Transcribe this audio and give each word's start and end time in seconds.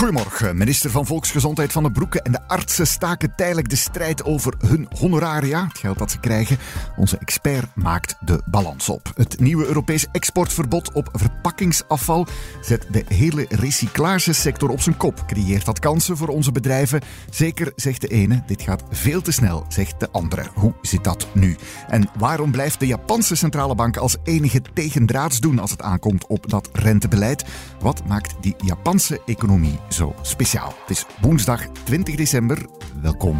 Goedemorgen. 0.00 0.56
Minister 0.56 0.90
van 0.90 1.06
Volksgezondheid 1.06 1.72
Van 1.72 1.82
de 1.82 1.90
Broeke 1.90 2.22
en 2.22 2.32
de 2.32 2.48
artsen 2.48 2.86
staken 2.86 3.32
tijdelijk 3.36 3.68
de 3.68 3.76
strijd 3.76 4.24
over 4.24 4.54
hun 4.66 4.88
honoraria, 4.98 5.66
het 5.66 5.78
geld 5.78 5.98
dat 5.98 6.10
ze 6.10 6.20
krijgen. 6.20 6.58
Onze 6.96 7.18
expert 7.18 7.68
maakt 7.74 8.16
de 8.20 8.42
balans 8.46 8.88
op. 8.88 9.12
Het 9.14 9.40
nieuwe 9.40 9.66
Europees 9.66 10.06
exportverbod 10.12 10.92
op 10.92 11.08
verpakkingsafval 11.12 12.26
zet 12.60 12.86
de 12.90 13.04
hele 13.08 13.46
recyclagesector 13.48 14.70
op 14.70 14.80
zijn 14.80 14.96
kop. 14.96 15.24
Creëert 15.26 15.64
dat 15.64 15.78
kansen 15.78 16.16
voor 16.16 16.28
onze 16.28 16.52
bedrijven? 16.52 17.00
Zeker, 17.30 17.72
zegt 17.76 18.00
de 18.00 18.08
ene. 18.08 18.42
Dit 18.46 18.62
gaat 18.62 18.82
veel 18.90 19.22
te 19.22 19.32
snel, 19.32 19.64
zegt 19.68 20.00
de 20.00 20.10
andere. 20.10 20.46
Hoe 20.54 20.74
zit 20.82 21.04
dat 21.04 21.26
nu? 21.34 21.56
En 21.88 22.08
waarom 22.18 22.50
blijft 22.50 22.80
de 22.80 22.86
Japanse 22.86 23.34
centrale 23.34 23.74
bank 23.74 23.96
als 23.96 24.16
enige 24.24 24.62
tegendraads 24.74 25.40
doen 25.40 25.58
als 25.58 25.70
het 25.70 25.82
aankomt 25.82 26.26
op 26.26 26.50
dat 26.50 26.68
rentebeleid? 26.72 27.44
Wat 27.80 28.04
maakt 28.06 28.34
die 28.40 28.54
Japanse 28.58 29.20
economie 29.26 29.78
zo 29.88 30.14
speciaal. 30.22 30.74
Het 30.80 30.90
is 30.90 31.06
woensdag 31.20 31.66
20 31.84 32.14
december. 32.14 32.66
Welkom. 33.02 33.38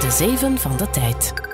De 0.00 0.10
zeven 0.10 0.58
van 0.58 0.76
de 0.76 0.90
tijd. 0.90 1.53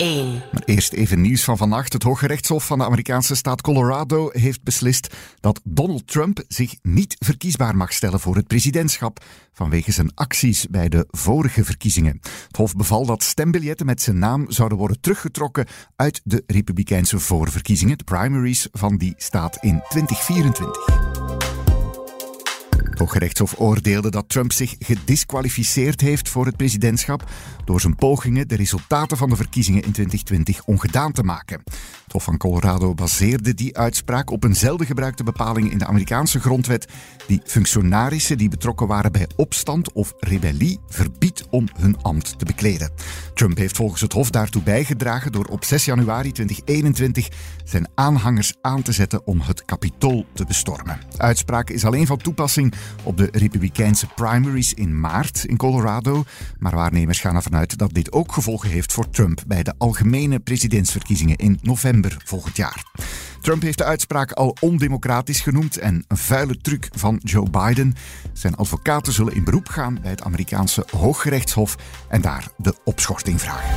1. 0.00 0.42
Maar 0.52 0.62
eerst 0.64 0.92
even 0.92 1.20
nieuws 1.20 1.44
van 1.44 1.56
vannacht. 1.56 1.92
Het 1.92 2.02
Hooggerechtshof 2.02 2.66
van 2.66 2.78
de 2.78 2.84
Amerikaanse 2.84 3.34
staat 3.34 3.60
Colorado 3.60 4.28
heeft 4.32 4.62
beslist 4.62 5.14
dat 5.40 5.60
Donald 5.64 6.06
Trump 6.06 6.44
zich 6.48 6.74
niet 6.82 7.16
verkiesbaar 7.18 7.76
mag 7.76 7.92
stellen 7.92 8.20
voor 8.20 8.36
het 8.36 8.46
presidentschap 8.46 9.24
vanwege 9.52 9.92
zijn 9.92 10.14
acties 10.14 10.66
bij 10.66 10.88
de 10.88 11.06
vorige 11.10 11.64
verkiezingen. 11.64 12.18
Het 12.46 12.56
Hof 12.56 12.76
beval 12.76 13.06
dat 13.06 13.22
stembiljetten 13.22 13.86
met 13.86 14.02
zijn 14.02 14.18
naam 14.18 14.50
zouden 14.50 14.78
worden 14.78 15.00
teruggetrokken 15.00 15.66
uit 15.96 16.20
de 16.24 16.42
Republikeinse 16.46 17.18
voorverkiezingen, 17.18 17.98
de 17.98 18.04
primaries 18.04 18.68
van 18.72 18.96
die 18.96 19.14
staat 19.16 19.58
in 19.60 19.82
2024. 19.88 21.59
Hooggerechtshof 23.00 23.54
oordeelde 23.58 24.10
dat 24.10 24.28
Trump 24.28 24.52
zich 24.52 24.74
gedisqualificeerd 24.78 26.00
heeft 26.00 26.28
voor 26.28 26.46
het 26.46 26.56
presidentschap 26.56 27.30
door 27.64 27.80
zijn 27.80 27.94
pogingen 27.94 28.48
de 28.48 28.56
resultaten 28.56 29.16
van 29.16 29.28
de 29.28 29.36
verkiezingen 29.36 29.82
in 29.82 29.92
2020 29.92 30.64
ongedaan 30.64 31.12
te 31.12 31.22
maken. 31.22 31.62
Het 31.64 32.12
Hof 32.12 32.24
van 32.24 32.36
Colorado 32.36 32.94
baseerde 32.94 33.54
die 33.54 33.78
uitspraak 33.78 34.30
op 34.30 34.44
een 34.44 34.54
zelden 34.54 34.86
gebruikte 34.86 35.22
bepaling 35.22 35.70
in 35.70 35.78
de 35.78 35.86
Amerikaanse 35.86 36.40
grondwet 36.40 36.92
die 37.26 37.40
functionarissen 37.44 38.38
die 38.38 38.48
betrokken 38.48 38.86
waren 38.86 39.12
bij 39.12 39.28
opstand 39.36 39.92
of 39.92 40.12
rebellie 40.18 40.80
verbiedt 40.88 41.46
om 41.50 41.68
hun 41.78 42.02
ambt 42.02 42.38
te 42.38 42.44
bekleden. 42.44 42.92
Trump 43.34 43.56
heeft 43.56 43.76
volgens 43.76 44.00
het 44.00 44.12
Hof 44.12 44.30
daartoe 44.30 44.62
bijgedragen 44.62 45.32
door 45.32 45.44
op 45.44 45.64
6 45.64 45.84
januari 45.84 46.32
2021 46.32 47.28
zijn 47.64 47.88
aanhangers 47.94 48.54
aan 48.60 48.82
te 48.82 48.92
zetten 48.92 49.26
om 49.26 49.40
het 49.40 49.64
kapitool 49.64 50.26
te 50.32 50.44
bestormen. 50.44 51.00
De 51.10 51.18
uitspraak 51.18 51.70
is 51.70 51.84
alleen 51.84 52.06
van 52.06 52.18
toepassing 52.18 52.74
op 53.02 53.16
de 53.16 53.28
Republikeinse 53.32 54.06
primaries 54.14 54.74
in 54.74 55.00
maart 55.00 55.44
in 55.44 55.56
Colorado, 55.56 56.24
maar 56.58 56.74
waarnemers 56.74 57.20
gaan 57.20 57.36
ervan 57.36 57.56
uit 57.56 57.78
dat 57.78 57.94
dit 57.94 58.12
ook 58.12 58.32
gevolgen 58.32 58.70
heeft 58.70 58.92
voor 58.92 59.10
Trump 59.10 59.42
bij 59.46 59.62
de 59.62 59.74
algemene 59.78 60.38
presidentsverkiezingen 60.38 61.36
in 61.36 61.58
november 61.62 62.16
volgend 62.24 62.56
jaar. 62.56 62.84
Trump 63.40 63.62
heeft 63.62 63.78
de 63.78 63.84
uitspraak 63.84 64.32
al 64.32 64.56
ondemocratisch 64.60 65.40
genoemd 65.40 65.78
en 65.78 66.04
een 66.08 66.16
vuile 66.16 66.56
truc 66.56 66.88
van 66.96 67.20
Joe 67.24 67.50
Biden. 67.50 67.94
Zijn 68.32 68.54
advocaten 68.54 69.12
zullen 69.12 69.34
in 69.34 69.44
beroep 69.44 69.68
gaan 69.68 69.98
bij 70.02 70.10
het 70.10 70.22
Amerikaanse 70.22 70.86
Hooggerechtshof 70.96 71.76
en 72.08 72.20
daar 72.20 72.48
de 72.56 72.74
opschorting 72.84 73.40
vragen. 73.40 73.74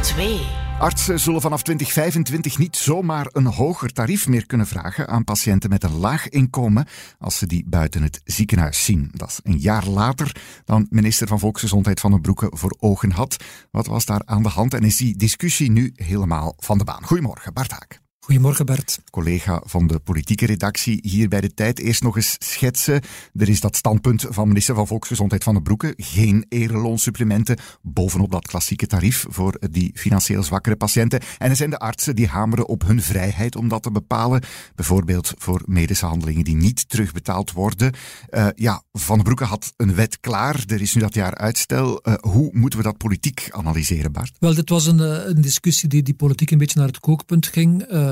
2. 0.00 0.59
Artsen 0.80 1.20
zullen 1.20 1.40
vanaf 1.40 1.62
2025 1.62 2.58
niet 2.58 2.76
zomaar 2.76 3.26
een 3.32 3.46
hoger 3.46 3.92
tarief 3.92 4.28
meer 4.28 4.46
kunnen 4.46 4.66
vragen 4.66 5.08
aan 5.08 5.24
patiënten 5.24 5.70
met 5.70 5.84
een 5.84 5.96
laag 5.96 6.28
inkomen 6.28 6.86
als 7.18 7.38
ze 7.38 7.46
die 7.46 7.64
buiten 7.66 8.02
het 8.02 8.20
ziekenhuis 8.24 8.84
zien. 8.84 9.10
Dat 9.12 9.28
is 9.28 9.40
een 9.42 9.58
jaar 9.58 9.86
later 9.86 10.36
dan 10.64 10.86
minister 10.90 11.26
van 11.26 11.38
Volksgezondheid 11.38 12.00
Van 12.00 12.10
den 12.10 12.20
Broeke 12.20 12.50
voor 12.54 12.76
ogen 12.78 13.10
had. 13.10 13.36
Wat 13.70 13.86
was 13.86 14.04
daar 14.04 14.22
aan 14.24 14.42
de 14.42 14.48
hand 14.48 14.74
en 14.74 14.82
is 14.82 14.96
die 14.96 15.16
discussie 15.16 15.70
nu 15.70 15.92
helemaal 15.94 16.54
van 16.56 16.78
de 16.78 16.84
baan? 16.84 17.04
Goedemorgen, 17.04 17.52
Bart 17.52 17.70
Haak. 17.70 18.00
Goedemorgen 18.22 18.66
Bert. 18.66 19.00
Collega 19.10 19.62
van 19.64 19.86
de 19.86 19.98
politieke 19.98 20.46
redactie 20.46 20.98
hier 21.02 21.28
bij 21.28 21.40
de 21.40 21.54
tijd. 21.54 21.78
Eerst 21.78 22.02
nog 22.02 22.16
eens 22.16 22.36
schetsen. 22.38 23.00
Er 23.34 23.48
is 23.48 23.60
dat 23.60 23.76
standpunt 23.76 24.26
van 24.28 24.48
minister 24.48 24.74
van 24.74 24.86
Volksgezondheid 24.86 25.44
Van 25.44 25.54
den 25.54 25.62
Broeke. 25.62 25.94
Geen 25.96 26.46
ereloonsupplementen 26.48 27.58
bovenop 27.82 28.30
dat 28.30 28.46
klassieke 28.46 28.86
tarief 28.86 29.26
voor 29.28 29.58
die 29.70 29.90
financieel 29.94 30.42
zwakkere 30.42 30.76
patiënten. 30.76 31.20
En 31.38 31.50
er 31.50 31.56
zijn 31.56 31.70
de 31.70 31.78
artsen 31.78 32.16
die 32.16 32.26
hameren 32.26 32.68
op 32.68 32.86
hun 32.86 33.02
vrijheid 33.02 33.56
om 33.56 33.68
dat 33.68 33.82
te 33.82 33.90
bepalen. 33.90 34.42
Bijvoorbeeld 34.74 35.34
voor 35.38 35.62
medische 35.64 36.06
handelingen 36.06 36.44
die 36.44 36.56
niet 36.56 36.88
terugbetaald 36.88 37.52
worden. 37.52 37.92
Uh, 38.30 38.46
ja, 38.54 38.82
Van 38.92 39.14
den 39.14 39.24
Broeke 39.24 39.44
had 39.44 39.72
een 39.76 39.94
wet 39.94 40.20
klaar. 40.20 40.64
Er 40.66 40.80
is 40.80 40.94
nu 40.94 41.00
dat 41.00 41.14
jaar 41.14 41.34
uitstel. 41.34 42.00
Uh, 42.02 42.14
hoe 42.20 42.48
moeten 42.52 42.78
we 42.78 42.84
dat 42.84 42.96
politiek 42.96 43.48
analyseren, 43.50 44.12
Bart? 44.12 44.36
Wel, 44.38 44.54
dit 44.54 44.68
was 44.68 44.86
een, 44.86 45.28
een 45.28 45.40
discussie 45.40 45.88
die, 45.88 46.02
die 46.02 46.14
politiek 46.14 46.50
een 46.50 46.58
beetje 46.58 46.78
naar 46.78 46.88
het 46.88 47.00
kookpunt 47.00 47.46
ging. 47.46 47.92
Uh, 47.92 48.09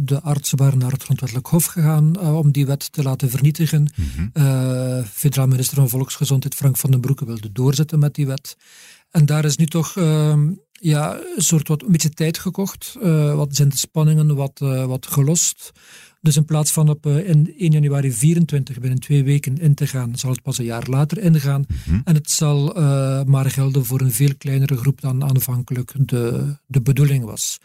de 0.00 0.20
artsen 0.22 0.58
waren 0.58 0.78
naar 0.78 0.92
het 0.92 1.02
Grondwettelijk 1.02 1.46
Hof 1.46 1.64
gegaan 1.64 2.12
uh, 2.16 2.36
om 2.36 2.52
die 2.52 2.66
wet 2.66 2.92
te 2.92 3.02
laten 3.02 3.30
vernietigen. 3.30 3.92
Mm 3.96 4.04
-hmm. 4.14 4.30
uh, 4.42 5.04
federaal 5.04 5.46
minister 5.46 5.76
van 5.76 5.88
Volksgezondheid 5.88 6.54
Frank 6.54 6.76
van 6.76 6.90
den 6.90 7.00
Broeke 7.00 7.24
wilde 7.24 7.52
doorzetten 7.52 7.98
met 7.98 8.14
die 8.14 8.26
wet. 8.26 8.56
En 9.10 9.26
daar 9.26 9.44
is 9.44 9.56
nu 9.56 9.66
toch 9.66 9.96
uh, 9.96 10.36
ja, 10.72 11.18
een 11.36 11.42
soort 11.42 11.68
wat 11.68 11.82
een 11.82 11.92
beetje 11.92 12.10
tijd 12.10 12.38
gekocht. 12.38 12.96
wat 13.34 13.56
zijn 13.56 13.68
de 13.68 13.76
spanningen 13.76 14.34
wat, 14.34 14.58
wat 14.86 15.06
gelost. 15.06 15.72
Dus 16.20 16.36
in 16.36 16.44
plaats 16.44 16.72
van 16.72 16.88
op 16.88 17.06
in 17.06 17.54
1 17.58 17.70
januari 17.70 18.12
24 18.12 18.78
binnen 18.78 19.00
twee 19.00 19.24
weken 19.24 19.58
in 19.58 19.74
te 19.74 19.86
gaan, 19.86 20.16
zal 20.16 20.30
het 20.30 20.42
pas 20.42 20.58
een 20.58 20.64
jaar 20.64 20.86
later 20.88 21.18
ingaan. 21.18 21.64
Mm 21.68 21.76
-hmm. 21.84 22.00
En 22.04 22.14
het 22.14 22.30
zal 22.30 22.72
maar 23.26 23.50
gelden 23.50 23.84
voor 23.84 24.00
een 24.00 24.12
veel 24.12 24.34
kleinere 24.38 24.76
groep 24.76 25.00
dan 25.00 25.24
aanvankelijk 25.24 25.92
de, 25.96 26.54
de 26.66 26.80
bedoeling 26.80 27.24
was. 27.24 27.58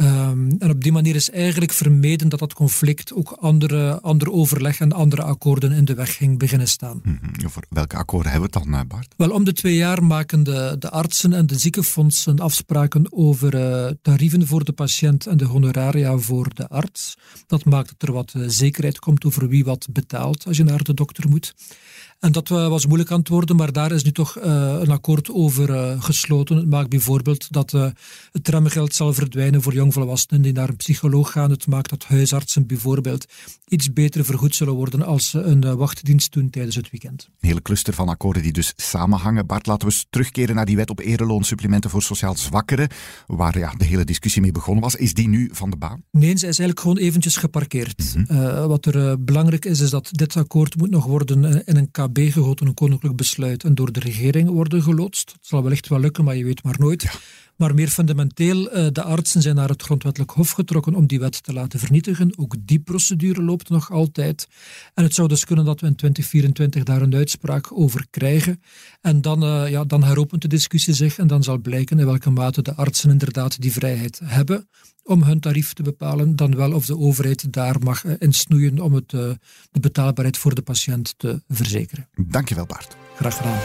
Um, 0.00 0.56
en 0.58 0.70
op 0.70 0.82
die 0.82 0.92
manier 0.92 1.14
is 1.14 1.30
eigenlijk 1.30 1.72
vermeden 1.72 2.28
dat 2.28 2.38
dat 2.38 2.54
conflict 2.54 3.12
ook 3.12 3.30
andere, 3.30 4.00
andere 4.00 4.32
overleg 4.32 4.80
en 4.80 4.92
andere 4.92 5.22
akkoorden 5.22 5.72
in 5.72 5.84
de 5.84 5.94
weg 5.94 6.16
ging 6.16 6.38
beginnen 6.38 6.68
staan. 6.68 7.00
Mm 7.02 7.18
-hmm. 7.20 7.46
Over 7.46 7.62
welke 7.68 7.96
akkoorden 7.96 8.30
hebben 8.32 8.50
we 8.50 8.58
het 8.58 8.70
dan, 8.70 8.86
Bart? 8.86 9.14
Wel, 9.16 9.30
om 9.30 9.44
de 9.44 9.52
twee 9.52 9.74
jaar 9.74 10.04
maken 10.04 10.42
de, 10.42 10.76
de 10.78 10.90
artsen 10.90 11.32
en 11.32 11.46
de 11.46 11.58
ziekenfondsen 11.58 12.38
afspraken 12.38 13.12
over 13.12 13.54
uh, 13.54 13.90
tarieven 14.02 14.46
voor 14.46 14.64
de 14.64 14.72
patiënt 14.72 15.26
en 15.26 15.36
de 15.36 15.44
honoraria 15.44 16.18
voor 16.18 16.54
de 16.54 16.68
arts. 16.68 17.18
Dat 17.46 17.64
maakt 17.64 17.88
dat 17.88 18.08
er 18.08 18.14
wat 18.14 18.32
uh, 18.36 18.44
zekerheid 18.46 18.98
komt 18.98 19.24
over 19.24 19.48
wie 19.48 19.64
wat 19.64 19.88
betaalt 19.90 20.46
als 20.46 20.56
je 20.56 20.64
naar 20.64 20.82
de 20.82 20.94
dokter 20.94 21.28
moet. 21.28 21.54
En 22.18 22.32
dat 22.32 22.48
was 22.48 22.86
moeilijk 22.86 23.10
aan 23.10 23.18
het 23.18 23.28
worden, 23.28 23.56
maar 23.56 23.72
daar 23.72 23.92
is 23.92 24.04
nu 24.04 24.12
toch 24.12 24.38
uh, 24.38 24.44
een 24.80 24.90
akkoord 24.90 25.30
over 25.30 25.70
uh, 25.70 26.02
gesloten. 26.02 26.56
Het 26.56 26.70
maakt 26.70 26.88
bijvoorbeeld 26.88 27.52
dat 27.52 27.70
het 27.70 27.94
tramgeld 28.42 28.94
zal 28.94 29.12
verdwijnen 29.12 29.62
voor 29.62 29.74
jongvolwassenen 29.74 30.42
die 30.42 30.52
naar 30.52 30.68
een 30.68 30.76
psycholoog 30.76 31.32
gaan. 31.32 31.50
Het 31.50 31.66
maakt 31.66 31.90
dat 31.90 32.04
huisartsen 32.04 32.66
bijvoorbeeld 32.66 33.26
iets 33.68 33.92
beter 33.92 34.24
vergoed 34.24 34.54
zullen 34.54 34.74
worden 34.74 35.02
als 35.02 35.30
ze 35.30 35.40
een 35.40 35.76
wachtdienst 35.76 36.32
doen 36.32 36.50
tijdens 36.50 36.76
het 36.76 36.90
weekend. 36.90 37.28
Een 37.40 37.48
hele 37.48 37.62
cluster 37.62 37.94
van 37.94 38.08
akkoorden 38.08 38.42
die 38.42 38.52
dus 38.52 38.72
samenhangen. 38.76 39.46
Bart, 39.46 39.66
laten 39.66 39.88
we 39.88 39.94
eens 39.94 40.06
terugkeren 40.10 40.54
naar 40.54 40.66
die 40.66 40.76
wet 40.76 40.90
op 40.90 41.00
ereloonsupplementen 41.00 41.90
voor 41.90 42.02
sociaal 42.02 42.36
zwakkeren, 42.36 42.88
waar 43.26 43.58
ja, 43.58 43.74
de 43.76 43.84
hele 43.84 44.04
discussie 44.04 44.42
mee 44.42 44.52
begonnen 44.52 44.82
was. 44.82 44.94
Is 44.94 45.14
die 45.14 45.28
nu 45.28 45.48
van 45.52 45.70
de 45.70 45.76
baan? 45.76 46.02
Nee, 46.10 46.28
ze 46.28 46.34
is 46.34 46.42
eigenlijk 46.42 46.80
gewoon 46.80 46.96
eventjes 46.96 47.36
geparkeerd. 47.36 48.14
Mm 48.14 48.24
-hmm. 48.26 48.68
wat 48.68 48.86
er 48.86 49.24
belangrijk 49.24 49.64
is, 49.64 49.80
is 49.80 49.90
dat 49.90 50.08
dit 50.12 50.36
akkoord 50.36 50.76
moet 50.76 50.90
nog 50.90 51.04
worden 51.04 51.66
in 51.66 51.76
een 51.76 51.90
KB 52.12 52.32
gegoten, 52.32 52.66
een 52.66 52.74
koninklijk 52.74 53.16
besluit, 53.16 53.64
en 53.64 53.74
door 53.74 53.92
de 53.92 54.00
regering 54.00 54.48
worden 54.48 54.82
geloodst. 54.82 55.32
Het 55.32 55.46
zal 55.46 55.62
wellicht 55.62 55.88
wel 55.88 56.00
lukken, 56.00 56.24
maar 56.24 56.36
je 56.36 56.44
weet 56.44 56.62
maar 56.62 56.76
nooit. 56.78 57.20
Maar 57.58 57.74
meer 57.74 57.88
fundamenteel, 57.88 58.62
de 58.92 59.02
artsen 59.02 59.42
zijn 59.42 59.54
naar 59.54 59.68
het 59.68 59.82
grondwettelijk 59.82 60.30
hof 60.30 60.50
getrokken 60.50 60.94
om 60.94 61.06
die 61.06 61.18
wet 61.18 61.42
te 61.42 61.52
laten 61.52 61.78
vernietigen. 61.78 62.32
Ook 62.36 62.54
die 62.60 62.78
procedure 62.78 63.42
loopt 63.42 63.68
nog 63.68 63.90
altijd. 63.90 64.48
En 64.94 65.04
het 65.04 65.14
zou 65.14 65.28
dus 65.28 65.44
kunnen 65.44 65.64
dat 65.64 65.80
we 65.80 65.86
in 65.86 65.94
2024 65.94 66.82
daar 66.82 67.02
een 67.02 67.14
uitspraak 67.14 67.72
over 67.72 68.06
krijgen. 68.10 68.62
En 69.00 69.20
dan, 69.20 69.44
uh, 69.44 69.70
ja, 69.70 69.84
dan 69.84 70.04
heropent 70.04 70.42
de 70.42 70.48
discussie 70.48 70.94
zich 70.94 71.18
en 71.18 71.26
dan 71.26 71.42
zal 71.42 71.58
blijken 71.58 71.98
in 71.98 72.06
welke 72.06 72.30
mate 72.30 72.62
de 72.62 72.74
artsen 72.74 73.10
inderdaad 73.10 73.60
die 73.60 73.72
vrijheid 73.72 74.20
hebben 74.24 74.68
om 75.02 75.22
hun 75.22 75.40
tarief 75.40 75.72
te 75.72 75.82
bepalen, 75.82 76.36
dan 76.36 76.56
wel 76.56 76.72
of 76.72 76.86
de 76.86 76.98
overheid 76.98 77.52
daar 77.52 77.76
mag 77.80 78.04
insnoeien 78.04 78.80
om 78.80 78.94
het, 78.94 79.10
de 79.10 79.38
betaalbaarheid 79.80 80.38
voor 80.38 80.54
de 80.54 80.62
patiënt 80.62 81.14
te 81.16 81.42
verzekeren. 81.48 82.08
Dankjewel 82.14 82.66
Bart. 82.66 82.96
Graag 83.16 83.36
gedaan. 83.36 83.58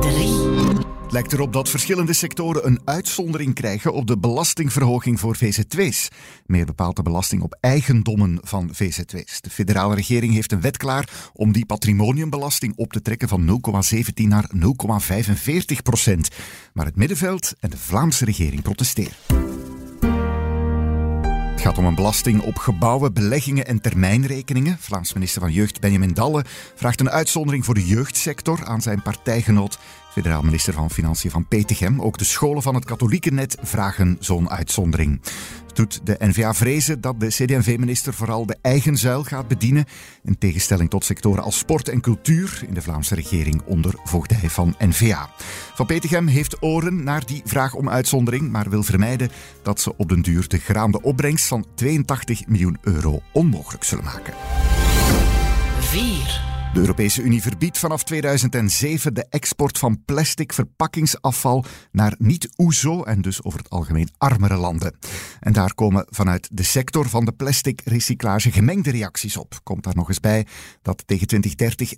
3. 0.00 0.79
Het 1.10 1.18
lijkt 1.18 1.34
erop 1.34 1.52
dat 1.52 1.68
verschillende 1.68 2.12
sectoren 2.12 2.66
een 2.66 2.80
uitzondering 2.84 3.54
krijgen 3.54 3.92
op 3.92 4.06
de 4.06 4.18
belastingverhoging 4.18 5.20
voor 5.20 5.36
VZW's. 5.36 6.08
Meer 6.46 6.64
bepaalt 6.64 6.96
de 6.96 7.02
belasting 7.02 7.42
op 7.42 7.56
eigendommen 7.60 8.38
van 8.42 8.68
VZW's. 8.72 9.40
De 9.40 9.50
federale 9.50 9.94
regering 9.94 10.32
heeft 10.32 10.52
een 10.52 10.60
wet 10.60 10.76
klaar 10.76 11.30
om 11.32 11.52
die 11.52 11.66
patrimoniumbelasting 11.66 12.72
op 12.76 12.92
te 12.92 13.02
trekken 13.02 13.28
van 13.28 13.60
0,17 13.92 14.12
naar 14.14 14.50
0,45 14.56 15.82
procent. 15.82 16.28
Maar 16.72 16.86
het 16.86 16.96
middenveld 16.96 17.52
en 17.60 17.70
de 17.70 17.78
Vlaamse 17.78 18.24
regering 18.24 18.62
protesteren. 18.62 19.59
Het 21.60 21.68
gaat 21.68 21.78
om 21.78 21.86
een 21.86 21.94
belasting 21.94 22.42
op 22.42 22.56
gebouwen, 22.56 23.12
beleggingen 23.12 23.66
en 23.66 23.80
termijnrekeningen. 23.80 24.76
Vlaams 24.78 25.12
minister 25.12 25.40
van 25.40 25.52
Jeugd 25.52 25.80
Benjamin 25.80 26.14
Dalle 26.14 26.44
vraagt 26.74 27.00
een 27.00 27.10
uitzondering 27.10 27.64
voor 27.64 27.74
de 27.74 27.86
jeugdsector 27.86 28.64
aan 28.64 28.80
zijn 28.80 29.02
partijgenoot 29.02 29.78
Federaal 30.10 30.42
minister 30.42 30.72
van 30.72 30.90
Financiën 30.90 31.30
van 31.30 31.46
Petegem. 31.46 32.00
Ook 32.00 32.18
de 32.18 32.24
scholen 32.24 32.62
van 32.62 32.74
het 32.74 32.84
katholieke 32.84 33.30
net 33.30 33.56
vragen 33.62 34.16
zo'n 34.20 34.50
uitzondering. 34.50 35.20
Doet 35.80 36.00
de 36.04 36.16
NVA 36.18 36.54
vrezen 36.54 37.00
dat 37.00 37.20
de 37.20 37.26
CD&V-minister 37.26 38.14
vooral 38.14 38.46
de 38.46 38.56
eigen 38.62 38.96
zuil 38.96 39.24
gaat 39.24 39.48
bedienen, 39.48 39.84
in 40.24 40.38
tegenstelling 40.38 40.90
tot 40.90 41.04
sectoren 41.04 41.42
als 41.42 41.58
sport 41.58 41.88
en 41.88 42.00
cultuur 42.00 42.62
in 42.68 42.74
de 42.74 42.82
Vlaamse 42.82 43.14
regering 43.14 43.62
onder 43.64 43.94
voogdij 44.04 44.50
van 44.50 44.74
NVA. 44.78 45.30
Van 45.74 45.86
Petegem 45.86 46.26
heeft 46.26 46.62
oren 46.62 47.04
naar 47.04 47.26
die 47.26 47.42
vraag 47.44 47.74
om 47.74 47.88
uitzondering, 47.88 48.50
maar 48.50 48.70
wil 48.70 48.82
vermijden 48.82 49.30
dat 49.62 49.80
ze 49.80 49.96
op 49.96 50.08
den 50.08 50.22
duur 50.22 50.48
de 50.48 50.58
geraamde 50.58 51.02
opbrengst 51.02 51.46
van 51.46 51.66
82 51.74 52.46
miljoen 52.46 52.78
euro 52.80 53.22
onmogelijk 53.32 53.84
zullen 53.84 54.04
maken. 54.04 54.34
4. 55.80 56.49
De 56.72 56.80
Europese 56.80 57.22
Unie 57.22 57.42
verbiedt 57.42 57.78
vanaf 57.78 58.04
2007 58.04 59.14
de 59.14 59.26
export 59.28 59.78
van 59.78 60.04
plastic 60.04 60.52
verpakkingsafval 60.52 61.64
naar 61.92 62.14
niet-OESO 62.18 63.02
en 63.02 63.20
dus 63.22 63.44
over 63.44 63.58
het 63.58 63.70
algemeen 63.70 64.08
armere 64.18 64.56
landen. 64.56 64.98
En 65.40 65.52
daar 65.52 65.74
komen 65.74 66.06
vanuit 66.08 66.48
de 66.52 66.62
sector 66.62 67.08
van 67.08 67.24
de 67.24 67.32
plastic 67.32 67.80
recyclage 67.84 68.52
gemengde 68.52 68.90
reacties 68.90 69.36
op. 69.36 69.60
Komt 69.62 69.84
daar 69.84 69.96
nog 69.96 70.08
eens 70.08 70.20
bij 70.20 70.46
dat 70.82 71.02
tegen 71.06 71.26
2030 71.26 71.92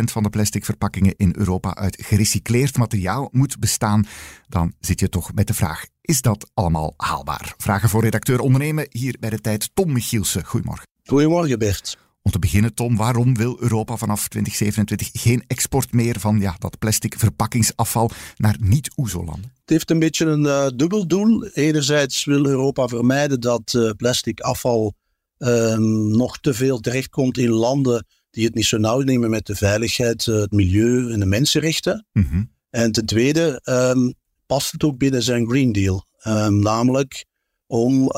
35% 0.00 0.04
van 0.04 0.22
de 0.22 0.30
plastic 0.30 0.64
verpakkingen 0.64 1.14
in 1.16 1.34
Europa 1.36 1.74
uit 1.74 2.02
gerecycleerd 2.02 2.76
materiaal 2.76 3.28
moet 3.32 3.58
bestaan. 3.58 4.06
Dan 4.48 4.72
zit 4.80 5.00
je 5.00 5.08
toch 5.08 5.34
met 5.34 5.46
de 5.46 5.54
vraag: 5.54 5.84
is 6.00 6.20
dat 6.20 6.50
allemaal 6.54 6.94
haalbaar? 6.96 7.54
Vragen 7.56 7.88
voor 7.88 8.02
redacteur 8.02 8.40
ondernemen 8.40 8.86
hier 8.90 9.16
bij 9.20 9.30
de 9.30 9.40
tijd 9.40 9.70
Tom 9.74 9.92
Michielsen. 9.92 10.44
Goedemorgen. 10.44 10.86
Goedemorgen 11.04 11.58
Bert. 11.58 12.03
Om 12.26 12.30
te 12.30 12.38
beginnen, 12.38 12.74
Tom, 12.74 12.96
waarom 12.96 13.36
wil 13.36 13.56
Europa 13.60 13.96
vanaf 13.96 14.28
2027 14.28 15.22
geen 15.22 15.44
export 15.46 15.92
meer 15.92 16.20
van 16.20 16.40
ja, 16.40 16.56
dat 16.58 16.78
plastic 16.78 17.18
verpakkingsafval 17.18 18.10
naar 18.36 18.56
niet-OESO-landen? 18.60 19.52
Het 19.60 19.70
heeft 19.70 19.90
een 19.90 19.98
beetje 19.98 20.26
een 20.26 20.44
uh, 20.44 20.66
dubbel 20.76 21.06
doel. 21.06 21.46
Enerzijds 21.46 22.24
wil 22.24 22.46
Europa 22.46 22.88
vermijden 22.88 23.40
dat 23.40 23.72
uh, 23.76 23.90
plastic 23.96 24.40
afval 24.40 24.94
uh, 25.38 25.76
nog 26.16 26.38
te 26.38 26.54
veel 26.54 26.80
terechtkomt 26.80 27.38
in 27.38 27.50
landen 27.50 28.06
die 28.30 28.44
het 28.44 28.54
niet 28.54 28.66
zo 28.66 28.78
nauw 28.78 29.00
nemen 29.00 29.30
met 29.30 29.46
de 29.46 29.54
veiligheid, 29.54 30.26
eh, 30.26 30.34
het 30.34 30.52
milieu 30.52 31.12
en 31.12 31.20
de 31.20 31.26
mensenrechten. 31.26 32.06
Mm 32.12 32.26
-hmm. 32.30 32.50
En 32.70 32.92
ten 32.92 33.06
tweede 33.06 33.60
um, 33.64 34.14
past 34.46 34.72
het 34.72 34.84
ook 34.84 34.98
binnen 34.98 35.22
zijn 35.22 35.48
Green 35.48 35.72
Deal. 35.72 36.06
Um, 36.26 36.58
namelijk 36.58 37.24
om 37.66 38.10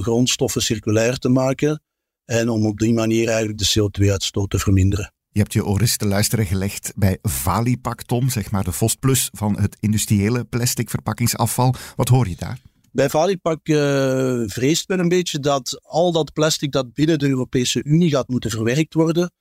grondstoffen 0.00 0.62
circulair 0.62 1.18
te 1.18 1.28
maken 1.28 1.83
en 2.24 2.48
om 2.48 2.66
op 2.66 2.78
die 2.78 2.92
manier 2.92 3.28
eigenlijk 3.28 3.58
de 3.58 3.80
CO2-uitstoot 3.80 4.50
te 4.50 4.58
verminderen. 4.58 5.12
Je 5.34 5.40
hebt 5.40 5.52
je 5.52 5.64
oren 5.64 5.98
te 5.98 6.06
luisteren 6.06 6.46
gelegd 6.46 6.92
bij 6.96 7.18
Valipak, 7.22 8.02
Tom, 8.02 8.30
zeg 8.30 8.50
maar 8.50 8.64
de 8.64 8.72
Vostplus 8.72 9.28
van 9.32 9.60
het 9.60 9.76
industriële 9.80 10.44
plastic 10.44 10.90
verpakkingsafval. 10.90 11.74
Wat 11.96 12.08
hoor 12.08 12.28
je 12.28 12.36
daar? 12.38 12.60
Bij 12.92 13.10
Valipak 13.10 13.68
uh, 13.68 14.42
vreest 14.46 14.88
men 14.88 14.98
een 14.98 15.08
beetje 15.08 15.38
dat 15.38 15.80
al 15.82 16.12
dat 16.12 16.32
plastic 16.32 16.72
dat 16.72 16.92
binnen 16.92 17.18
de 17.18 17.28
Europese 17.28 17.84
Unie 17.84 18.10
gaat 18.10 18.28
moeten 18.28 18.50
verwerkt 18.50 18.94
worden, 18.94 19.32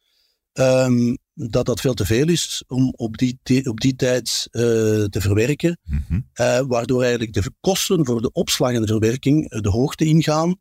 um, 0.53 1.17
dat 1.33 1.65
dat 1.65 1.81
veel 1.81 1.93
te 1.93 2.05
veel 2.05 2.27
is 2.27 2.63
om 2.67 2.93
op 2.95 3.17
die, 3.17 3.39
op 3.69 3.81
die 3.81 3.95
tijd 3.95 4.47
uh, 4.51 4.61
te 5.03 5.21
verwerken. 5.21 5.79
Mm 5.83 6.05
-hmm. 6.07 6.29
uh, 6.35 6.59
waardoor 6.67 7.01
eigenlijk 7.01 7.33
de 7.33 7.51
kosten 7.59 8.05
voor 8.05 8.21
de 8.21 8.31
opslag 8.31 8.71
en 8.71 8.81
de 8.81 8.87
verwerking 8.87 9.61
de 9.61 9.69
hoogte 9.69 10.05
ingaan. 10.05 10.55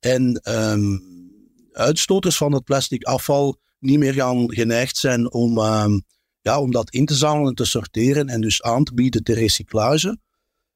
En 0.00 0.40
um, 0.50 1.12
uitstoters 1.72 2.36
van 2.36 2.52
het 2.52 2.64
plastic 2.64 3.04
afval 3.04 3.60
niet 3.78 3.98
meer 3.98 4.14
gaan 4.14 4.54
geneigd 4.54 4.96
zijn 4.96 5.32
om, 5.32 5.58
uh, 5.58 5.86
ja, 6.40 6.60
om 6.60 6.70
dat 6.70 6.90
in 6.90 7.06
te 7.06 7.14
zamelen 7.14 7.48
en 7.48 7.54
te 7.54 7.64
sorteren 7.64 8.28
en 8.28 8.40
dus 8.40 8.62
aan 8.62 8.84
te 8.84 8.94
bieden 8.94 9.22
ter 9.22 9.34
recyclage. 9.34 10.18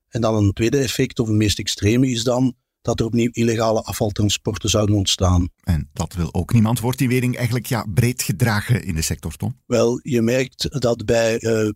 En 0.09 0.21
dan 0.21 0.35
een 0.35 0.53
tweede 0.53 0.79
effect, 0.79 1.19
of 1.19 1.27
het 1.27 1.37
meest 1.37 1.59
extreme, 1.59 2.11
is 2.11 2.25
dan 2.25 2.55
dat 2.83 3.01
er 3.01 3.07
opnieuw 3.07 3.31
illegale 3.33 3.83
afvaltransporten 3.83 4.71
zouden 4.71 4.97
ontstaan. 4.97 5.49
En 5.61 5.91
dat 5.93 6.15
wil 6.15 6.35
ook 6.35 6.53
niemand. 6.53 6.81
Wordt 6.81 6.99
die 6.99 7.09
wering 7.09 7.37
eigenlijk 7.37 7.67
ja, 7.67 7.87
breed 7.95 8.23
gedragen 8.23 8.85
in 8.85 8.95
de 8.95 9.03
sector, 9.03 9.37
Tom? 9.37 9.61
Wel, 9.67 10.01
je 10.03 10.23
merkt 10.23 10.81
dat 10.81 11.05
bij 11.05 11.43
uh, 11.43 11.71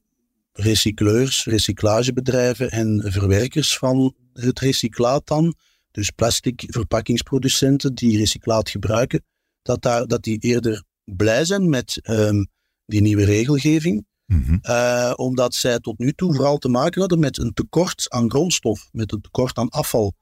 recycleurs, 0.52 1.44
recyclagebedrijven 1.44 2.70
en 2.70 3.12
verwerkers 3.12 3.78
van 3.78 4.14
het 4.32 4.58
recyclaat 4.58 5.26
dan 5.26 5.54
dus 5.90 6.10
plastic 6.10 6.64
verpakkingsproducenten 6.66 7.94
die 7.94 8.18
recyclaat 8.18 8.70
gebruiken, 8.70 9.24
dat, 9.62 9.82
daar, 9.82 10.06
dat 10.06 10.22
die 10.22 10.38
eerder 10.38 10.84
blij 11.04 11.44
zijn 11.44 11.68
met 11.68 12.00
um, 12.02 12.48
die 12.86 13.00
nieuwe 13.00 13.24
regelgeving. 13.24 14.08
Mm 14.26 14.42
-hmm. 14.42 14.58
uh, 14.62 15.12
omdat 15.16 15.54
zij 15.54 15.78
tot 15.78 15.98
nu 15.98 16.12
toe 16.12 16.34
vooral 16.34 16.58
te 16.58 16.68
maken 16.68 17.00
hadden 17.00 17.18
met 17.18 17.38
een 17.38 17.52
tekort 17.52 18.06
aan 18.08 18.30
grondstof, 18.30 18.88
met 18.92 19.12
een 19.12 19.20
tekort 19.20 19.56
aan 19.58 19.68
afval. 19.68 20.14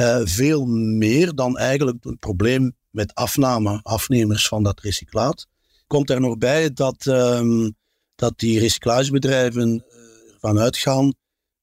Uh, 0.00 0.20
veel 0.24 0.66
meer 0.66 1.34
dan 1.34 1.58
eigenlijk 1.58 2.04
het 2.04 2.18
probleem 2.18 2.76
met 2.90 3.14
afname, 3.14 3.80
afnemers 3.82 4.48
van 4.48 4.62
dat 4.62 4.80
recyclaat. 4.80 5.46
Komt 5.86 6.10
er 6.10 6.20
nog 6.20 6.38
bij 6.38 6.72
dat, 6.72 7.06
um, 7.06 7.76
dat 8.14 8.38
die 8.38 8.58
recyclagebedrijven 8.58 9.84
ervan 10.32 10.58
uitgaan 10.58 11.14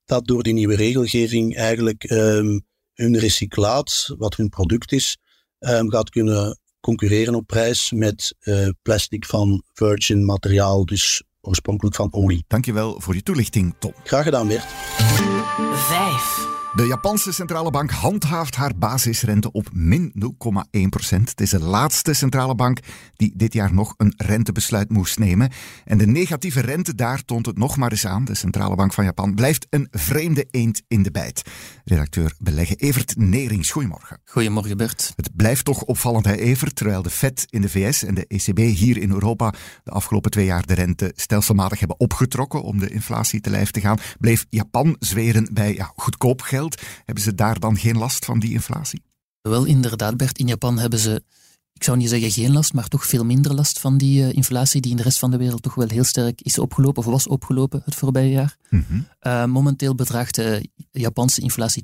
dat 0.06 0.28
door 0.28 0.44
die 0.44 0.54
nieuwe 0.54 0.76
regelgeving 0.76 1.56
eigenlijk 1.56 2.10
um, 2.12 2.66
hun 2.94 3.18
recyclaat, 3.18 4.14
wat 4.18 4.36
hun 4.36 4.50
product 4.50 4.92
is, 4.92 5.18
um, 5.60 5.90
gaat 5.90 6.10
kunnen 6.10 6.60
concurreren 6.80 7.36
op 7.36 7.48
prijs 7.48 7.92
met 7.92 8.36
uh, 8.42 8.68
plastic 8.82 9.26
van 9.26 9.64
virgin 9.74 10.26
materiaal, 10.26 10.86
dus 10.86 11.24
oorspronkelijk 11.42 11.96
van 11.96 12.14
olie. 12.14 12.46
Dankjewel 12.48 13.02
voor 13.02 13.16
je 13.16 13.24
toelichting, 13.24 13.76
Tom. 13.80 13.94
Graag 14.04 14.24
gedaan, 14.24 14.48
Bert. 14.48 14.66
5. 15.84 16.54
De 16.76 16.86
Japanse 16.86 17.32
centrale 17.32 17.72
bank 17.72 17.92
handhaaft 17.92 18.56
haar 18.56 18.72
basisrente 18.78 19.52
op 19.52 19.70
min 19.74 20.14
0,1 20.16 20.90
procent. 20.90 21.30
Het 21.30 21.42
is 21.42 21.50
de 21.50 21.60
laatste 21.60 22.14
centrale 22.14 22.56
bank 22.56 22.80
die 23.16 23.34
dit 23.36 23.54
jaar 23.54 23.74
nog 23.74 23.94
een 23.98 24.14
rentebesluit 24.18 24.90
moest 24.90 25.20
nemen. 25.20 25.52
En 25.86 25.98
de 25.98 26.08
negatieve 26.08 26.62
rente 26.62 26.96
daar 26.96 27.26
toont 27.26 27.46
het 27.46 27.58
nog 27.58 27.78
maar 27.78 27.92
eens 27.92 28.06
aan. 28.06 28.26
De 28.26 28.36
centrale 28.36 28.76
bank 28.76 28.94
van 28.94 29.04
Japan 29.04 29.36
blijft 29.36 29.68
een 29.70 29.88
vreemde 29.92 30.48
eend 30.52 30.82
in 30.88 31.04
de 31.04 31.12
bijt. 31.12 31.42
Redacteur 31.86 32.34
beleggen 32.40 32.78
Evert 32.78 33.18
Nerings, 33.18 33.72
goedemorgen. 33.72 34.22
Goedemorgen 34.26 34.78
Bert. 34.78 35.14
Het 35.16 35.36
blijft 35.36 35.66
toch 35.66 35.82
opvallend, 35.82 36.26
hè 36.26 36.36
Evert, 36.36 36.76
terwijl 36.76 37.02
de 37.02 37.10
Fed 37.10 37.46
in 37.50 37.62
de 37.62 37.70
VS 37.70 38.04
en 38.04 38.14
de 38.14 38.26
ECB 38.28 38.58
hier 38.58 38.98
in 38.98 39.12
Europa 39.12 39.54
de 39.84 39.92
afgelopen 39.92 40.32
twee 40.32 40.46
jaar 40.46 40.66
de 40.66 40.74
rente 40.74 41.12
stelselmatig 41.16 41.80
hebben 41.80 42.00
opgetrokken 42.00 42.64
om 42.64 42.80
de 42.80 42.90
inflatie 42.90 43.42
te 43.42 43.50
lijf 43.50 43.72
te 43.72 43.82
gaan, 43.82 43.98
bleef 44.20 44.46
Japan 44.50 44.96
zweren 45.00 45.50
bij 45.54 45.73
ja, 45.76 45.92
goedkoop 45.96 46.42
geld 46.42 46.82
hebben 47.06 47.24
ze 47.24 47.36
daar 47.36 47.60
dan 47.60 47.78
geen 47.78 47.98
last 47.98 48.26
van 48.26 48.40
die 48.40 48.52
inflatie? 48.52 49.02
Wel, 49.42 49.66
inderdaad, 49.66 50.18
Bert. 50.18 50.38
In 50.38 50.48
Japan 50.48 50.80
hebben 50.80 51.00
ze, 51.00 51.24
ik 51.74 51.84
zou 51.84 51.98
niet 51.98 52.10
zeggen 52.10 52.32
geen 52.32 52.52
last, 52.52 52.74
maar 52.74 52.88
toch 52.88 53.06
veel 53.06 53.26
minder 53.26 53.54
last 53.54 53.80
van 53.80 53.98
die 53.98 54.22
uh, 54.22 54.34
inflatie 54.34 54.82
die 54.82 54.92
in 54.92 54.98
de 54.98 55.04
rest 55.04 55.20
van 55.20 55.32
de 55.32 55.38
wereld 55.38 55.62
toch 55.62 55.76
wel 55.76 55.88
heel 55.88 56.04
sterk 56.04 56.42
is 56.42 56.60
opgelopen 56.60 57.04
of 57.04 57.12
was 57.12 57.28
opgelopen 57.28 57.82
het 57.86 57.96
voorbije 57.96 58.30
jaar. 58.30 58.58
Mm 58.70 58.86
-hmm. 58.88 59.08
uh, 59.22 59.46
momenteel 59.46 59.96
bedraagt 59.96 60.36
de 60.36 60.70
Japanse 60.92 61.42
inflatie 61.42 61.84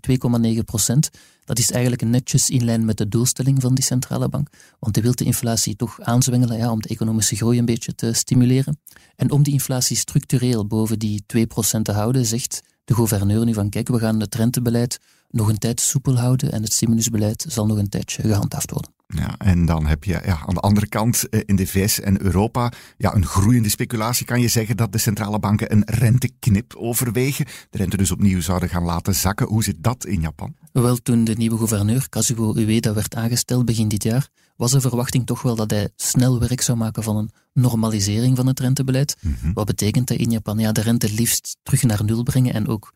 2,9 0.57 0.63
procent. 0.65 1.09
Dat 1.45 1.59
is 1.59 1.71
eigenlijk 1.71 2.01
netjes 2.03 2.49
in 2.49 2.65
lijn 2.65 2.85
met 2.85 2.97
de 2.97 3.07
doelstelling 3.07 3.61
van 3.61 3.75
die 3.75 3.83
centrale 3.83 4.29
bank. 4.29 4.49
Want 4.79 4.93
die 4.93 5.03
wil 5.03 5.15
de 5.15 5.23
inflatie 5.23 5.75
toch 5.75 6.01
aanzwengelen 6.01 6.57
ja, 6.57 6.71
om 6.71 6.81
de 6.81 6.89
economische 6.89 7.35
groei 7.35 7.59
een 7.59 7.65
beetje 7.65 7.95
te 7.95 8.13
stimuleren. 8.13 8.79
En 9.15 9.31
om 9.31 9.43
die 9.43 9.53
inflatie 9.53 9.97
structureel 9.97 10.67
boven 10.67 10.99
die 10.99 11.23
2 11.25 11.47
procent 11.47 11.85
te 11.85 11.91
houden, 11.91 12.25
zegt 12.25 12.61
de 12.89 12.95
gouverneur 12.95 13.45
nu 13.45 13.53
van 13.53 13.69
kijk, 13.69 13.87
we 13.87 13.99
gaan 13.99 14.19
het 14.19 14.35
rentebeleid 14.35 14.99
nog 15.29 15.47
een 15.47 15.57
tijd 15.57 15.79
soepel 15.81 16.17
houden 16.19 16.51
en 16.51 16.63
het 16.63 16.73
stimulusbeleid 16.73 17.45
zal 17.47 17.65
nog 17.65 17.77
een 17.77 17.89
tijdje 17.89 18.21
gehandhaafd 18.21 18.71
worden. 18.71 18.91
Ja, 19.07 19.37
en 19.37 19.65
dan 19.65 19.85
heb 19.85 20.03
je 20.03 20.21
ja, 20.25 20.39
aan 20.45 20.53
de 20.53 20.59
andere 20.59 20.87
kant 20.87 21.23
in 21.45 21.55
de 21.55 21.67
VS 21.67 21.99
en 21.99 22.21
Europa 22.21 22.71
ja, 22.97 23.15
een 23.15 23.25
groeiende 23.25 23.69
speculatie. 23.69 24.25
Kan 24.25 24.41
je 24.41 24.47
zeggen 24.47 24.77
dat 24.77 24.91
de 24.91 24.97
centrale 24.97 25.39
banken 25.39 25.71
een 25.71 25.83
renteknip 25.85 26.75
overwegen? 26.75 27.45
De 27.69 27.77
rente 27.77 27.97
dus 27.97 28.11
opnieuw 28.11 28.41
zouden 28.41 28.69
gaan 28.69 28.83
laten 28.83 29.15
zakken. 29.15 29.47
Hoe 29.47 29.63
zit 29.63 29.83
dat 29.83 30.05
in 30.05 30.21
Japan? 30.21 30.55
Wel, 30.71 30.97
toen 30.97 31.23
de 31.23 31.33
nieuwe 31.33 31.57
gouverneur 31.57 32.09
Kazuo 32.09 32.53
Ueda 32.55 32.93
werd 32.93 33.15
aangesteld 33.15 33.65
begin 33.65 33.87
dit 33.87 34.03
jaar, 34.03 34.27
was 34.59 34.71
de 34.71 34.81
verwachting 34.81 35.25
toch 35.25 35.41
wel 35.41 35.55
dat 35.55 35.71
hij 35.71 35.89
snel 35.95 36.39
werk 36.39 36.61
zou 36.61 36.77
maken 36.77 37.03
van 37.03 37.17
een 37.17 37.31
normalisering 37.53 38.35
van 38.35 38.47
het 38.47 38.59
rentebeleid. 38.59 39.15
Mhm. 39.21 39.53
Wat 39.53 39.65
betekent 39.65 40.07
dat 40.07 40.17
in 40.17 40.31
Japan? 40.31 40.59
Ja, 40.59 40.71
de 40.71 40.81
rente 40.81 41.13
liefst 41.13 41.57
terug 41.63 41.83
naar 41.83 42.03
nul 42.03 42.23
brengen 42.23 42.53
en 42.53 42.67
ook, 42.67 42.93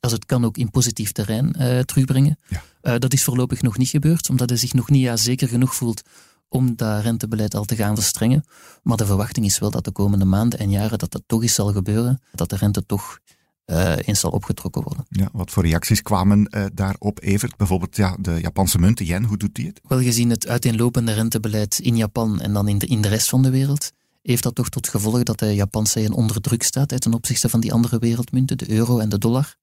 als 0.00 0.12
het 0.12 0.26
kan, 0.26 0.44
ook 0.44 0.56
in 0.56 0.70
positief 0.70 1.12
terrein 1.12 1.54
uh, 1.58 1.80
terugbrengen. 1.80 2.38
Ja. 2.48 2.62
Uh, 2.82 2.98
dat 2.98 3.12
is 3.12 3.24
voorlopig 3.24 3.62
nog 3.62 3.78
niet 3.78 3.88
gebeurd, 3.88 4.28
omdat 4.28 4.48
hij 4.48 4.58
zich 4.58 4.72
nog 4.72 4.90
niet 4.90 5.02
ja, 5.02 5.16
zeker 5.16 5.48
genoeg 5.48 5.74
voelt 5.74 6.02
om 6.48 6.76
dat 6.76 7.02
rentebeleid 7.02 7.54
al 7.54 7.64
te 7.64 7.76
gaan 7.76 7.94
verstrengen. 7.94 8.44
Maar 8.82 8.96
de 8.96 9.06
verwachting 9.06 9.46
is 9.46 9.58
wel 9.58 9.70
dat 9.70 9.84
de 9.84 9.92
komende 9.92 10.24
maanden 10.24 10.58
en 10.58 10.70
jaren 10.70 10.98
dat 10.98 11.10
dat 11.10 11.22
toch 11.26 11.42
eens 11.42 11.54
zal 11.54 11.72
gebeuren, 11.72 12.22
dat 12.32 12.50
de 12.50 12.56
rente 12.56 12.86
toch 12.86 13.18
uh, 13.66 13.92
eens 14.04 14.20
zal 14.20 14.30
opgetrokken 14.30 14.82
worden. 14.82 15.04
Ja, 15.08 15.28
wat 15.32 15.50
voor 15.50 15.62
reacties 15.62 16.02
kwamen 16.02 16.48
uh, 16.50 16.64
daarop, 16.74 17.22
Evert? 17.22 17.56
Bijvoorbeeld 17.56 17.96
ja, 17.96 18.16
de 18.20 18.38
Japanse 18.40 18.78
munt, 18.78 18.98
de 18.98 19.04
yen, 19.04 19.24
hoe 19.24 19.36
doet 19.36 19.54
die 19.54 19.66
het? 19.66 19.80
Wel 19.88 20.00
gezien 20.00 20.30
het 20.30 20.48
uiteenlopende 20.48 21.12
rentebeleid 21.12 21.78
in 21.78 21.96
Japan 21.96 22.40
en 22.40 22.52
dan 22.52 22.68
in 22.68 22.78
de, 22.78 22.86
in 22.86 23.00
de 23.00 23.08
rest 23.08 23.28
van 23.28 23.42
de 23.42 23.50
wereld, 23.50 23.92
heeft 24.22 24.42
dat 24.42 24.54
toch 24.54 24.68
tot 24.68 24.88
gevolg 24.88 25.22
dat 25.22 25.38
de 25.38 25.54
Japanse 25.54 26.00
yen 26.00 26.12
onder 26.12 26.40
druk 26.40 26.62
staat 26.62 27.00
ten 27.00 27.14
opzichte 27.14 27.48
van 27.48 27.60
die 27.60 27.72
andere 27.72 27.98
wereldmunten, 27.98 28.58
de 28.58 28.70
euro 28.70 28.98
en 28.98 29.08
de 29.08 29.18
dollar. 29.18 29.54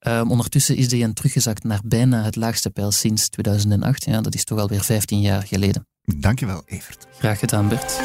Um, 0.00 0.30
ondertussen 0.30 0.76
is 0.76 0.88
de 0.88 0.98
yen 0.98 1.14
teruggezakt 1.14 1.64
naar 1.64 1.80
bijna 1.84 2.22
het 2.22 2.36
laagste 2.36 2.70
pijl 2.70 2.90
sinds 2.90 3.28
2008. 3.28 4.04
Ja, 4.04 4.20
dat 4.20 4.34
is 4.34 4.44
toch 4.44 4.58
alweer 4.58 4.82
15 4.82 5.20
jaar 5.20 5.42
geleden. 5.42 5.86
Dankjewel, 6.02 6.62
Evert. 6.66 7.06
Graag 7.18 7.38
gedaan, 7.38 7.68
Bert. 7.68 8.00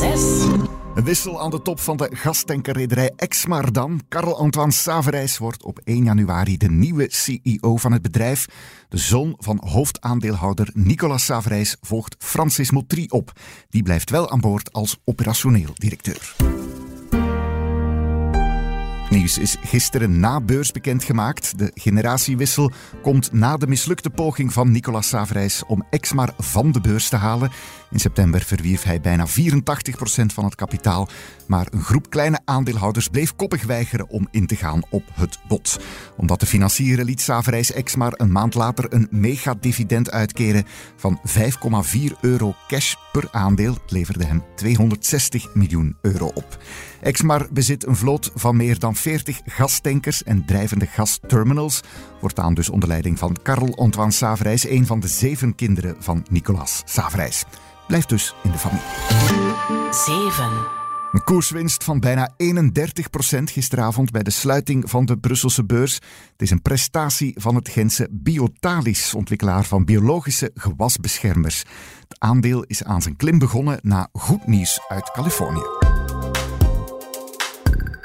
6. 0.00 0.61
Een 0.94 1.04
wissel 1.04 1.40
aan 1.40 1.50
de 1.50 1.62
top 1.62 1.80
van 1.80 1.96
de 1.96 2.08
gastankerrederij 2.12 3.12
Exmar 3.16 3.72
dan. 3.72 4.00
Karl-Antoine 4.08 4.72
Saverijs 4.72 5.38
wordt 5.38 5.62
op 5.62 5.80
1 5.84 6.04
januari 6.04 6.56
de 6.56 6.70
nieuwe 6.70 7.06
CEO 7.08 7.76
van 7.76 7.92
het 7.92 8.02
bedrijf. 8.02 8.46
De 8.88 8.98
zoon 8.98 9.34
van 9.38 9.60
hoofdaandeelhouder 9.64 10.70
Nicolas 10.74 11.24
Saverijs 11.24 11.76
volgt 11.80 12.16
Francis 12.18 12.70
Motry 12.70 13.06
op. 13.08 13.32
Die 13.68 13.82
blijft 13.82 14.10
wel 14.10 14.30
aan 14.30 14.40
boord 14.40 14.72
als 14.72 14.98
operationeel 15.04 15.70
directeur. 15.74 16.34
Nieuws 19.12 19.38
is 19.38 19.56
gisteren 19.60 20.20
na 20.20 20.40
beurs 20.40 20.72
bekendgemaakt. 20.72 21.58
De 21.58 21.70
generatiewissel 21.74 22.70
komt 23.02 23.32
na 23.32 23.56
de 23.56 23.66
mislukte 23.66 24.10
poging 24.10 24.52
van 24.52 24.70
Nicolas 24.70 25.08
Savrijs 25.08 25.62
om 25.66 25.86
Exmar 25.90 26.34
van 26.38 26.72
de 26.72 26.80
beurs 26.80 27.08
te 27.08 27.16
halen. 27.16 27.50
In 27.90 28.00
september 28.00 28.40
verwierf 28.40 28.82
hij 28.82 29.00
bijna 29.00 29.26
84% 29.28 29.30
van 30.26 30.44
het 30.44 30.54
kapitaal. 30.54 31.08
Maar 31.46 31.66
een 31.70 31.82
groep 31.82 32.10
kleine 32.10 32.40
aandeelhouders 32.44 33.08
bleef 33.08 33.36
koppig 33.36 33.64
weigeren 33.64 34.08
om 34.08 34.28
in 34.30 34.46
te 34.46 34.56
gaan 34.56 34.82
op 34.90 35.04
het 35.14 35.38
bod. 35.48 35.80
Om 36.16 36.26
dat 36.26 36.38
te 36.38 36.46
financieren 36.46 37.04
liet 37.04 37.20
Savrijs 37.20 37.72
Exmar 37.72 38.12
een 38.16 38.32
maand 38.32 38.54
later 38.54 38.92
een 38.92 39.08
megadividend 39.10 40.10
uitkeren 40.10 40.64
van 40.96 41.20
5,4 41.28 42.20
euro 42.20 42.54
cash 42.68 42.94
per 43.12 43.28
aandeel. 43.32 43.76
Leverde 43.86 44.24
hem 44.24 44.42
260 44.54 45.54
miljoen 45.54 45.96
euro 46.00 46.26
op. 46.26 46.58
Exmar 47.02 47.48
bezit 47.50 47.86
een 47.86 47.96
vloot 47.96 48.30
van 48.34 48.56
meer 48.56 48.78
dan 48.78 48.94
40 48.94 49.40
gastankers 49.46 50.22
en 50.22 50.44
drijvende 50.44 50.86
gasterminals. 50.86 51.80
Wordt 52.20 52.38
aan 52.38 52.54
dus 52.54 52.68
onder 52.68 52.88
leiding 52.88 53.18
van 53.18 53.36
Karel 53.42 53.76
Antoine 53.76 54.12
Savrijs, 54.12 54.68
een 54.68 54.86
van 54.86 55.00
de 55.00 55.08
zeven 55.08 55.54
kinderen 55.54 55.96
van 55.98 56.26
Nicolas 56.30 56.82
Savrijs. 56.84 57.44
Blijft 57.86 58.08
dus 58.08 58.34
in 58.42 58.50
de 58.50 58.58
familie. 58.58 58.84
7. 59.90 60.44
Een 61.12 61.24
koerswinst 61.24 61.84
van 61.84 62.00
bijna 62.00 62.34
31% 62.36 63.42
gisteravond 63.44 64.10
bij 64.10 64.22
de 64.22 64.30
sluiting 64.30 64.90
van 64.90 65.04
de 65.04 65.18
Brusselse 65.18 65.64
beurs. 65.64 65.94
Het 66.32 66.42
is 66.42 66.50
een 66.50 66.62
prestatie 66.62 67.34
van 67.38 67.54
het 67.54 67.68
Gentse 67.68 68.08
Biotalis, 68.10 69.14
ontwikkelaar 69.14 69.64
van 69.64 69.84
biologische 69.84 70.50
gewasbeschermers. 70.54 71.58
Het 72.08 72.18
aandeel 72.18 72.62
is 72.62 72.84
aan 72.84 73.02
zijn 73.02 73.16
klim 73.16 73.38
begonnen 73.38 73.78
na 73.82 74.08
goed 74.12 74.46
nieuws 74.46 74.80
uit 74.88 75.10
Californië. 75.10 76.01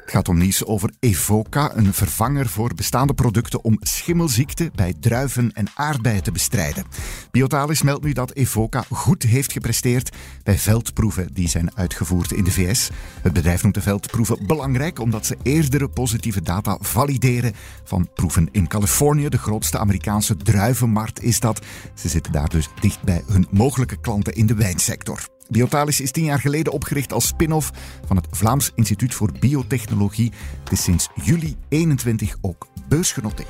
Het 0.08 0.16
gaat 0.16 0.30
om 0.30 0.38
nieuws 0.38 0.66
over 0.66 0.92
Evoca, 1.00 1.76
een 1.76 1.94
vervanger 1.94 2.48
voor 2.48 2.74
bestaande 2.76 3.14
producten 3.14 3.64
om 3.64 3.78
schimmelziekte 3.80 4.72
bij 4.76 4.94
druiven 5.00 5.52
en 5.54 5.68
aardbeien 5.76 6.24
te 6.24 6.32
bestrijden. 6.32 6.84
Biotalis 7.32 7.82
meldt 7.82 8.04
nu 8.04 8.14
dat 8.14 8.34
Evoca 8.34 8.84
goed 8.90 9.24
heeft 9.24 9.52
gepresteerd 9.52 10.16
bij 10.44 10.58
veldproeven 10.58 11.34
die 11.34 11.48
zijn 11.48 11.76
uitgevoerd 11.76 12.32
in 12.32 12.44
de 12.44 12.52
VS. 12.52 12.90
Het 13.22 13.34
bedrijf 13.34 13.62
noemt 13.62 13.76
de 13.76 13.82
veldproeven 13.82 14.46
belangrijk 14.46 15.00
omdat 15.00 15.26
ze 15.26 15.38
eerdere 15.44 15.90
positieve 15.90 16.42
data 16.42 16.78
valideren 16.82 17.54
van 17.84 18.10
proeven 18.14 18.50
in 18.52 18.68
Californië. 18.68 19.30
De 19.30 19.38
grootste 19.38 19.78
Amerikaanse 19.78 20.38
druivenmarkt 20.38 21.24
is 21.24 21.40
dat. 21.40 21.66
Ze 21.94 22.10
zitten 22.10 22.32
daar 22.32 22.50
dus 22.50 22.70
dicht 22.80 23.02
bij 23.04 23.24
hun 23.28 23.48
mogelijke 23.52 24.00
klanten 24.00 24.34
in 24.34 24.46
de 24.46 24.56
wijnsector. 24.56 25.36
Biotalis 25.50 26.02
is 26.02 26.12
tien 26.12 26.24
jaar 26.24 26.40
geleden 26.40 26.74
opgericht 26.74 27.14
als 27.14 27.28
spin-off 27.28 27.72
van 28.06 28.16
het 28.16 28.28
Vlaams 28.32 28.72
Instituut 28.76 29.14
voor 29.14 29.32
Biotechnologie. 29.40 30.32
Het 30.64 30.72
is 30.72 30.84
sinds 30.84 31.10
juli 31.24 31.56
21 31.70 32.36
ook 32.42 32.68
beursgenoteerd. 32.88 33.48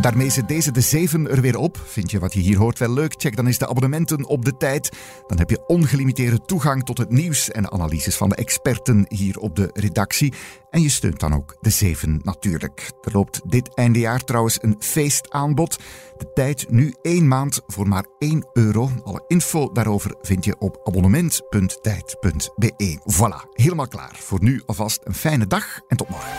Daarmee 0.00 0.30
zit 0.30 0.48
deze 0.48 0.70
de 0.70 0.80
7 0.80 1.30
er 1.30 1.40
weer 1.40 1.56
op. 1.56 1.82
Vind 1.86 2.10
je 2.10 2.18
wat 2.18 2.34
je 2.34 2.40
hier 2.40 2.58
hoort 2.58 2.78
wel 2.78 2.92
leuk? 2.92 3.14
Check 3.16 3.36
dan 3.36 3.46
eens 3.46 3.58
de 3.58 3.68
abonnementen 3.68 4.26
op 4.26 4.44
de 4.44 4.56
tijd. 4.56 4.96
Dan 5.26 5.38
heb 5.38 5.50
je 5.50 5.66
ongelimiteerde 5.66 6.44
toegang 6.44 6.84
tot 6.84 6.98
het 6.98 7.10
nieuws 7.10 7.50
en 7.50 7.72
analyses 7.72 8.16
van 8.16 8.28
de 8.28 8.34
experten 8.34 9.04
hier 9.08 9.38
op 9.38 9.56
de 9.56 9.70
redactie. 9.72 10.32
En 10.72 10.82
je 10.82 10.88
steunt 10.88 11.20
dan 11.20 11.34
ook 11.34 11.56
de 11.60 11.70
7 11.70 12.20
natuurlijk. 12.22 12.90
Er 13.02 13.12
loopt 13.12 13.40
dit 13.50 13.74
eindejaar 13.74 14.24
trouwens 14.24 14.58
een 14.62 14.76
feestaanbod. 14.78 15.78
De 16.16 16.32
tijd 16.34 16.70
nu 16.70 16.94
één 17.02 17.28
maand 17.28 17.60
voor 17.66 17.88
maar 17.88 18.04
1 18.18 18.48
euro. 18.52 18.90
Alle 19.04 19.24
info 19.26 19.72
daarover 19.72 20.14
vind 20.22 20.44
je 20.44 20.58
op 20.58 20.80
abonnement.tijd.be. 20.84 22.98
Voilà, 22.98 23.48
helemaal 23.52 23.88
klaar. 23.88 24.16
Voor 24.18 24.38
nu 24.42 24.62
alvast 24.66 25.00
een 25.04 25.14
fijne 25.14 25.46
dag 25.46 25.80
en 25.88 25.96
tot 25.96 26.08
morgen. 26.08 26.30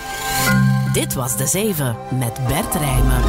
Dit 0.93 1.13
was 1.13 1.37
de 1.37 1.47
7 1.47 1.97
met 2.19 2.47
Bert 2.47 2.75
Rijmen. 2.75 3.21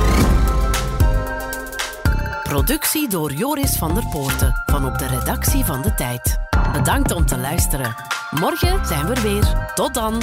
Productie 2.43 3.09
door 3.09 3.33
Joris 3.33 3.77
van 3.77 3.95
der 3.95 4.07
Poorten 4.07 4.63
van 4.67 4.87
op 4.87 4.99
de 4.99 5.07
redactie 5.07 5.65
van 5.65 5.83
De 5.83 5.95
Tijd. 5.95 6.39
Bedankt 6.73 7.13
om 7.13 7.27
te 7.27 7.39
luisteren. 7.39 7.95
Morgen 8.31 8.87
zijn 8.87 9.07
we 9.07 9.15
er 9.15 9.23
weer. 9.23 9.71
Tot 9.75 9.95
dan. 9.95 10.23